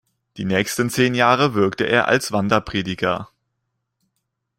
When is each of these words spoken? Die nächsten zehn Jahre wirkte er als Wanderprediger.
Die 0.37 0.45
nächsten 0.45 0.89
zehn 0.89 1.13
Jahre 1.13 1.53
wirkte 1.53 1.83
er 1.83 2.07
als 2.07 2.31
Wanderprediger. 2.31 3.29